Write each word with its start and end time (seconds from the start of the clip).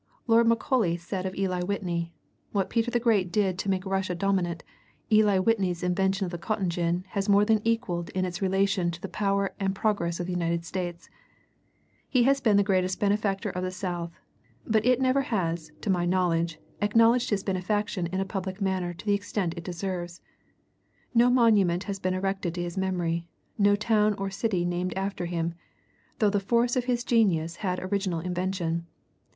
Lord 0.25 0.47
Macaulay 0.47 0.97
said 0.97 1.27
of 1.27 1.35
Eli 1.35 1.61
Whitney: 1.61 2.11
'What 2.53 2.71
Peter 2.71 2.89
the 2.89 2.99
Great 2.99 3.31
did 3.31 3.59
to 3.59 3.69
make 3.69 3.85
Russia 3.85 4.15
dominant, 4.15 4.63
Eli 5.11 5.37
Whitney's 5.37 5.83
invention 5.83 6.25
of 6.25 6.31
the 6.31 6.39
cotton 6.39 6.71
gin 6.71 7.03
has 7.09 7.29
more 7.29 7.45
than 7.45 7.61
equaled 7.63 8.09
in 8.15 8.25
its 8.25 8.41
relation 8.41 8.89
to 8.89 8.99
the 8.99 9.07
power 9.07 9.53
and 9.59 9.75
progress 9.75 10.19
of 10.19 10.25
the 10.25 10.31
United 10.31 10.65
States.' 10.65 11.11
He 12.09 12.23
has 12.23 12.41
been 12.41 12.57
the 12.57 12.63
greatest 12.63 12.99
benefactor 12.99 13.51
of 13.51 13.61
the 13.61 13.69
South, 13.69 14.09
but 14.65 14.83
it 14.87 14.99
never 14.99 15.21
has, 15.21 15.71
to 15.81 15.91
my 15.91 16.07
knowledge, 16.07 16.57
acknowledged 16.81 17.29
his 17.29 17.43
benefaction 17.43 18.07
in 18.07 18.19
a 18.19 18.25
public 18.25 18.59
manner 18.59 18.95
to 18.95 19.05
the 19.05 19.13
extent 19.13 19.53
it 19.55 19.63
deserves 19.63 20.19
no 21.13 21.29
monument 21.29 21.83
has 21.83 21.99
been 21.99 22.15
erected 22.15 22.55
to 22.55 22.63
his 22.63 22.75
memory, 22.75 23.27
no 23.59 23.75
town 23.75 24.15
or 24.15 24.31
city 24.31 24.65
named 24.65 24.93
after 24.95 25.27
him, 25.27 25.53
though 26.17 26.31
the 26.31 26.39
force 26.39 26.75
of 26.75 26.85
his 26.85 27.03
genius 27.03 27.57
has 27.57 27.77
original 27.77 28.19
invention. 28.19 28.87